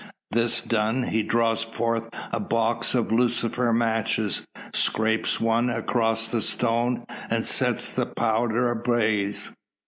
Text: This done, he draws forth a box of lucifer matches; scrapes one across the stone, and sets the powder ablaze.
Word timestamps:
This 0.31 0.61
done, 0.61 1.03
he 1.03 1.21
draws 1.21 1.63
forth 1.63 2.09
a 2.31 2.39
box 2.39 2.95
of 2.95 3.11
lucifer 3.11 3.71
matches; 3.71 4.47
scrapes 4.73 5.39
one 5.39 5.69
across 5.69 6.27
the 6.27 6.41
stone, 6.41 7.05
and 7.29 7.45
sets 7.45 7.93
the 7.93 8.07
powder 8.07 8.71
ablaze. 8.71 9.51